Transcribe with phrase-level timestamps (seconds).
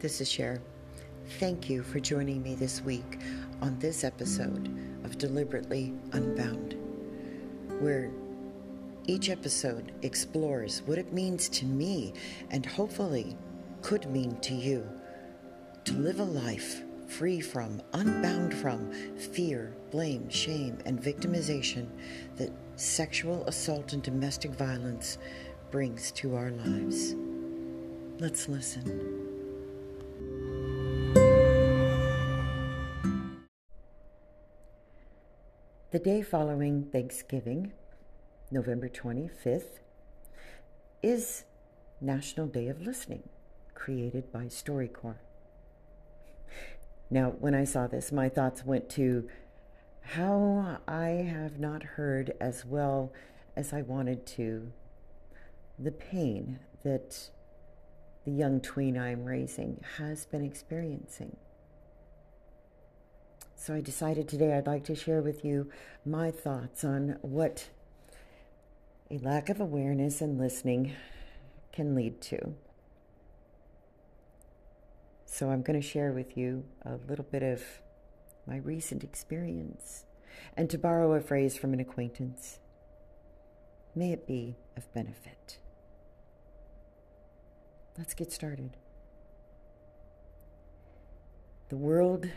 [0.00, 0.60] this is Cher.
[1.38, 3.18] Thank you for joining me this week
[3.62, 4.68] on this episode
[5.04, 6.76] of Deliberately Unbound,
[7.80, 8.10] where
[9.06, 12.12] each episode explores what it means to me
[12.50, 13.36] and hopefully
[13.80, 14.86] could mean to you
[15.84, 21.86] to live a life free from, unbound from fear, blame, shame, and victimization
[22.36, 25.16] that sexual assault and domestic violence
[25.70, 27.14] brings to our lives.
[28.18, 29.25] Let's listen.
[35.96, 37.72] The day following Thanksgiving,
[38.50, 39.78] November 25th,
[41.02, 41.44] is
[42.02, 43.30] National Day of Listening,
[43.72, 45.14] created by StoryCorps.
[47.08, 49.26] Now, when I saw this, my thoughts went to
[50.02, 53.10] how I have not heard as well
[53.56, 54.72] as I wanted to
[55.78, 57.30] the pain that
[58.26, 61.38] the young tween I'm raising has been experiencing.
[63.66, 65.68] So I decided today I'd like to share with you
[66.04, 67.66] my thoughts on what
[69.10, 70.92] a lack of awareness and listening
[71.72, 72.54] can lead to.
[75.24, 77.60] So I'm going to share with you a little bit of
[78.46, 80.04] my recent experience
[80.56, 82.60] and to borrow a phrase from an acquaintance,
[83.96, 85.58] may it be of benefit.
[87.98, 88.76] Let's get started.
[91.68, 92.28] The world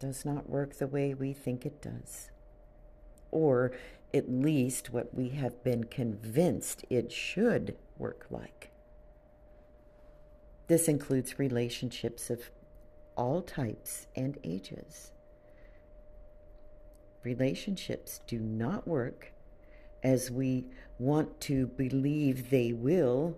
[0.00, 2.30] does not work the way we think it does,
[3.30, 3.70] or
[4.12, 8.70] at least what we have been convinced it should work like.
[10.66, 12.50] This includes relationships of
[13.14, 15.12] all types and ages.
[17.22, 19.32] Relationships do not work
[20.02, 20.64] as we
[20.98, 23.36] want to believe they will,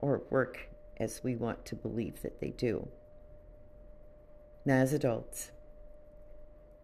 [0.00, 2.88] or work as we want to believe that they do.
[4.64, 5.50] Now, as adults,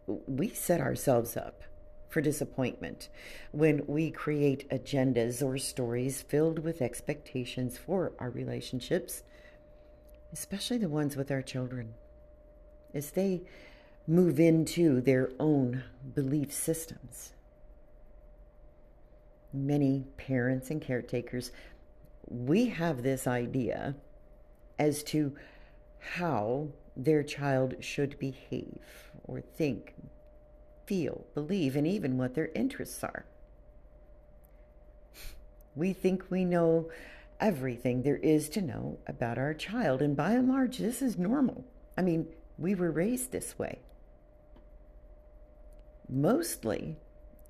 [0.06, 1.62] we set ourselves up
[2.09, 3.09] for disappointment
[3.53, 9.22] when we create agendas or stories filled with expectations for our relationships,
[10.32, 11.94] especially the ones with our children,
[12.94, 13.42] as they
[14.06, 15.82] move into their own
[16.14, 17.32] belief systems.
[19.53, 21.50] Many parents and caretakers,
[22.28, 23.97] we have this idea
[24.78, 25.34] as to
[25.98, 29.95] how their child should behave or think,
[30.87, 33.27] feel, believe, and even what their interests are.
[35.75, 36.91] We think we know
[37.39, 41.65] everything there is to know about our child, and by and large, this is normal.
[41.99, 43.81] I mean, we were raised this way.
[46.09, 46.97] Mostly,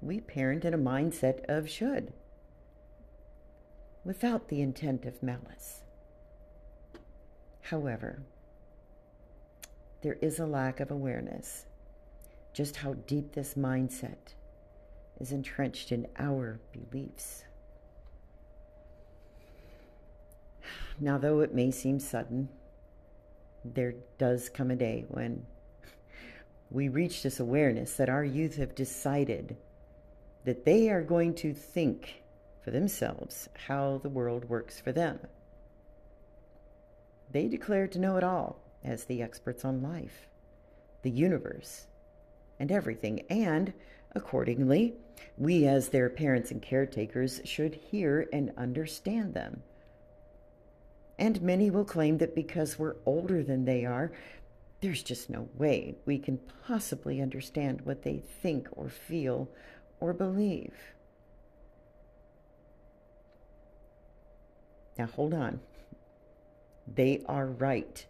[0.00, 2.12] we parent in a mindset of should,
[4.04, 5.82] without the intent of malice.
[7.60, 8.22] However,
[10.02, 11.66] there is a lack of awareness
[12.56, 14.32] just how deep this mindset
[15.20, 17.44] is entrenched in our beliefs.
[20.98, 22.48] Now, though it may seem sudden,
[23.62, 25.44] there does come a day when
[26.70, 29.58] we reach this awareness that our youth have decided
[30.46, 32.22] that they are going to think
[32.64, 35.20] for themselves how the world works for them.
[37.32, 40.28] They declare to know it all as the experts on life,
[41.02, 41.86] the universe,
[42.58, 43.24] and everything.
[43.28, 43.72] And
[44.12, 44.94] accordingly,
[45.36, 49.62] we, as their parents and caretakers, should hear and understand them.
[51.18, 54.12] And many will claim that because we're older than they are,
[54.80, 59.48] there's just no way we can possibly understand what they think or feel
[60.00, 60.74] or believe.
[64.98, 65.60] Now, hold on.
[66.86, 68.06] They are right.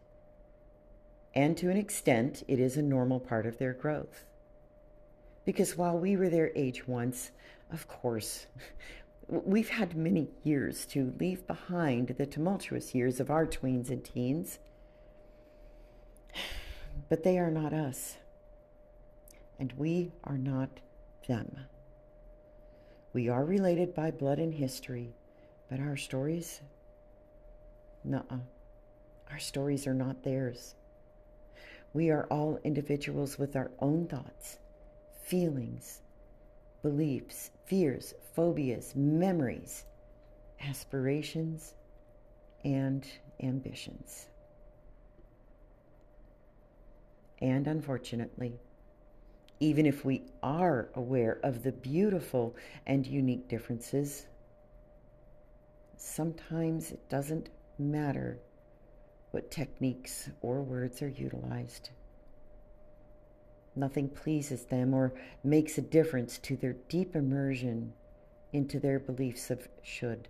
[1.37, 4.25] And to an extent, it is a normal part of their growth.
[5.45, 7.31] Because while we were their age once,
[7.71, 8.47] of course,
[9.29, 14.59] we've had many years to leave behind the tumultuous years of our tweens and teens.
[17.11, 18.17] But they are not us.
[19.59, 20.81] And we are not
[21.29, 21.59] them.
[23.13, 25.15] We are related by blood and history,
[25.69, 26.63] but our stories,
[28.03, 28.23] nuh
[29.31, 30.75] Our stories are not theirs.
[31.97, 34.59] We are all individuals with our own thoughts
[35.23, 36.03] feelings,
[36.83, 39.87] beliefs, fears, phobias, memories,
[40.61, 41.73] aspirations,
[42.67, 43.07] and
[43.43, 44.27] ambitions.
[47.41, 48.61] And unfortunately,
[49.59, 52.57] even if we are aware of the beautiful
[52.87, 54.27] and unique differences,
[55.97, 57.49] sometimes it doesn't
[57.79, 58.39] matter
[59.37, 61.91] what techniques or words are utilized.
[63.75, 65.13] Nothing pleases them or
[65.45, 67.93] makes a difference to their deep immersion
[68.55, 70.29] into their beliefs of should.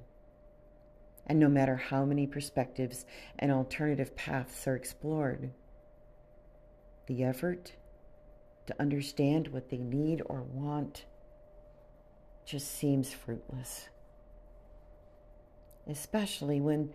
[1.25, 3.07] And no matter how many perspectives
[3.39, 5.53] and alternative paths are explored,
[7.07, 7.75] the effort
[8.67, 11.05] to understand what they need or want
[12.45, 13.89] just seems fruitless.
[15.87, 16.91] Especially when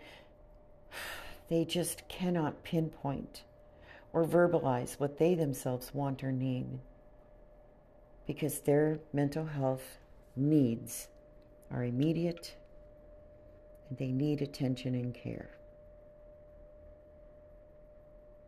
[1.51, 3.43] they just cannot pinpoint
[4.13, 6.79] or verbalize what they themselves want or need
[8.25, 9.97] because their mental health
[10.33, 11.09] needs
[11.69, 12.55] are immediate
[13.89, 15.49] and they need attention and care.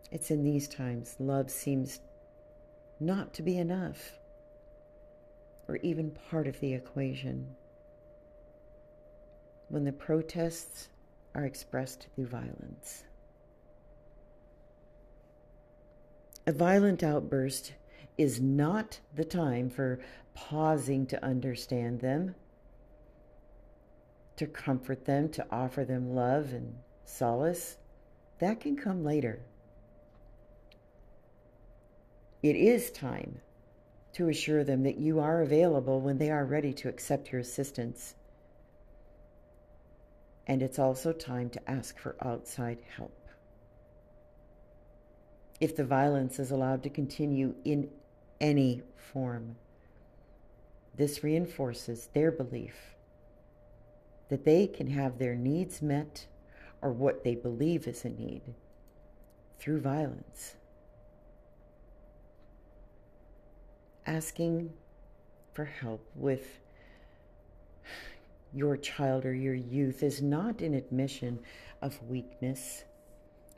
[0.10, 2.00] It's in these times love seems
[3.02, 4.14] not to be enough
[5.68, 7.54] or even part of the equation
[9.68, 10.88] when the protests
[11.36, 13.04] are expressed through violence.
[16.46, 17.74] A violent outburst
[18.18, 20.00] is not the time for
[20.34, 22.36] pausing to understand them,
[24.36, 26.76] to comfort them, to offer them love and
[27.06, 27.78] solace.
[28.40, 29.40] That can come later.
[32.42, 33.40] It is time
[34.14, 38.16] to assure them that you are available when they are ready to accept your assistance.
[40.48, 43.18] And it's also time to ask for outside help.
[45.60, 47.90] If the violence is allowed to continue in
[48.42, 49.56] any form,
[50.96, 52.76] this reinforces their belief
[54.30, 56.28] that they can have their needs met
[56.82, 58.42] or what they believe is a need
[59.58, 60.56] through violence.
[64.06, 64.74] asking
[65.54, 66.60] for help with
[68.54, 71.40] your child or your youth is not an admission
[71.82, 72.84] of weakness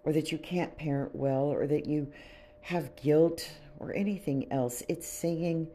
[0.04, 2.12] or that you can't parent well or that you
[2.62, 3.50] have guilt
[3.80, 4.84] or anything else.
[4.88, 5.68] It's saying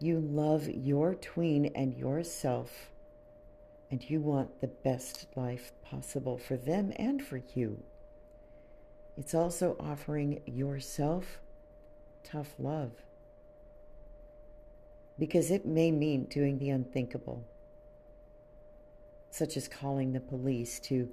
[0.00, 2.90] you love your tween and yourself
[3.90, 7.82] and you want the best life possible for them and for you.
[9.16, 11.38] It's also offering yourself
[12.24, 12.90] tough love
[15.18, 17.44] because it may mean doing the unthinkable,
[19.34, 21.08] such as calling the police to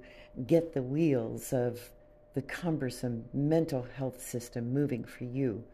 [0.46, 1.90] get the wheels of
[2.34, 5.64] the cumbersome mental health system moving for you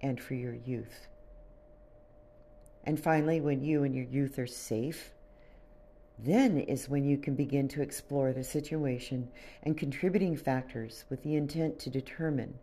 [0.00, 1.08] and for your youth.
[2.84, 5.10] And finally, when you and your youth are safe,
[6.16, 9.28] then is when you can begin to explore the situation
[9.64, 12.54] and contributing factors with the intent to determine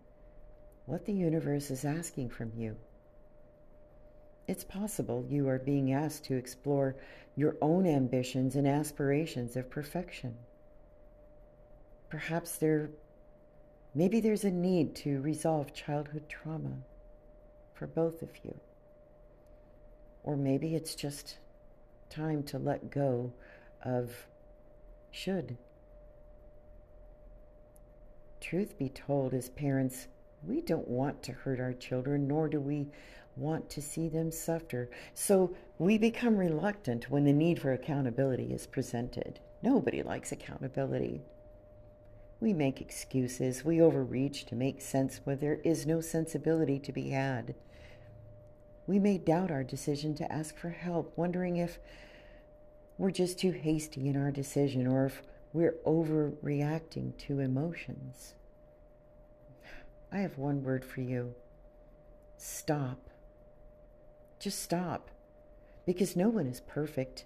[0.85, 2.77] what the universe is asking from you.
[4.47, 6.95] It's possible you are being asked to explore
[7.36, 10.36] your own ambitions and aspirations of perfection.
[12.09, 12.92] Perhaps there,
[13.95, 16.77] maybe there's a need to resolve childhood trauma
[17.74, 18.59] for both of you.
[20.24, 21.38] Or maybe it's just
[22.09, 23.33] time to let go
[23.83, 24.27] of
[25.12, 25.57] should.
[28.39, 30.07] Truth be told, as parents,
[30.47, 32.88] we don't want to hurt our children, nor do we
[33.36, 34.89] want to see them suffer.
[35.13, 39.39] So we become reluctant when the need for accountability is presented.
[39.62, 41.22] Nobody likes accountability.
[42.39, 47.10] We make excuses, we overreach to make sense where there is no sensibility to be
[47.10, 47.55] had.
[48.88, 51.79] We may doubt our decision to ask for help, wondering if
[52.98, 58.36] we're just too hasty in our decision or if we're overreacting to emotions.
[60.12, 61.35] I have one word for you
[62.38, 63.09] stop.
[64.39, 65.09] Just stop.
[65.85, 67.25] Because no one is perfect.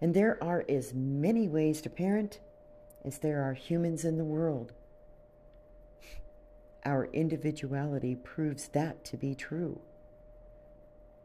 [0.00, 2.40] And there are as many ways to parent
[3.04, 4.72] as there are humans in the world.
[6.84, 9.80] Our individuality proves that to be true.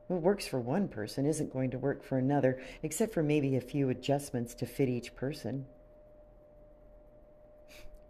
[0.07, 3.61] What works for one person isn't going to work for another, except for maybe a
[3.61, 5.65] few adjustments to fit each person.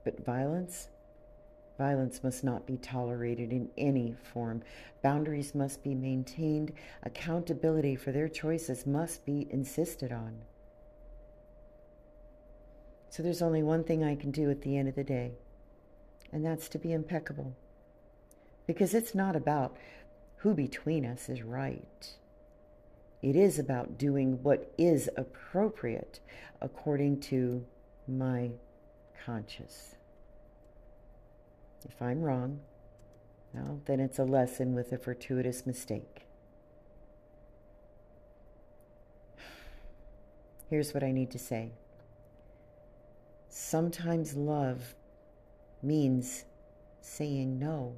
[0.03, 0.89] But violence
[1.77, 4.62] Violence must not be tolerated in any form.
[5.01, 6.72] Boundaries must be maintained.
[7.03, 10.42] Accountability for their choices must be insisted on.
[13.10, 15.34] So there's only one thing I can do at the end of the day,
[16.32, 17.56] and that's to be impeccable.
[18.65, 19.75] Because it's not about
[20.38, 22.08] who between us is right.
[23.22, 26.20] It is about doing what is appropriate
[26.62, 27.65] according to
[28.08, 28.51] my
[29.25, 29.96] conscience.
[31.86, 32.60] If I'm wrong,
[33.54, 36.25] well, then it's a lesson with a fortuitous mistake.
[40.70, 41.72] Here's what I need to say.
[43.50, 44.96] Sometimes love
[45.84, 46.46] means
[47.02, 47.96] saying no.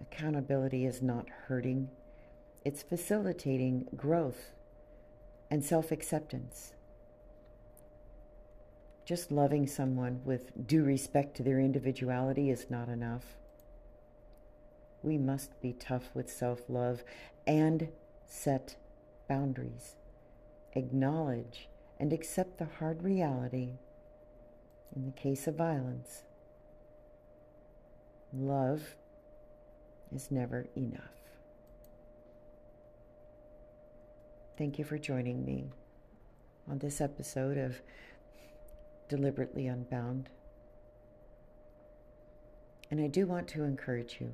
[0.00, 1.88] Accountability is not hurting,
[2.64, 4.52] it's facilitating growth
[5.50, 6.75] and self acceptance.
[9.06, 13.36] Just loving someone with due respect to their individuality is not enough.
[15.00, 17.04] We must be tough with self love
[17.46, 17.88] and
[18.26, 18.76] set
[19.28, 19.94] boundaries.
[20.72, 21.68] Acknowledge
[22.00, 23.74] and accept the hard reality
[24.94, 26.24] in the case of violence.
[28.32, 28.96] Love
[30.12, 31.00] is never enough.
[34.58, 35.70] Thank you for joining me
[36.68, 37.80] on this episode of
[39.08, 40.28] Deliberately Unbound.
[42.90, 44.32] And I do want to encourage you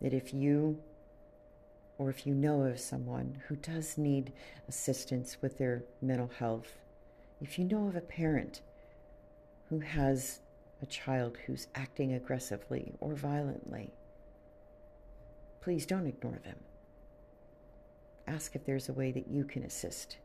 [0.00, 0.80] that if you
[1.98, 4.32] or if you know of someone who does need
[4.68, 6.78] assistance with their mental health,
[7.42, 8.62] if you know of a parent
[9.68, 10.40] who has
[10.82, 13.92] a child who's acting aggressively or violently,
[15.60, 16.56] please don't ignore them.
[18.26, 20.16] Ask if there's a way that you can assist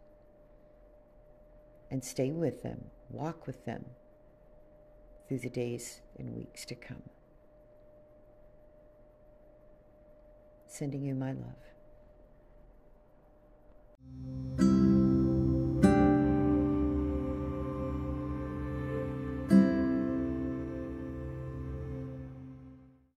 [1.95, 3.85] and stay with them, walk with them
[5.29, 7.03] through the days and weeks to come.
[10.67, 11.65] Sending you my love.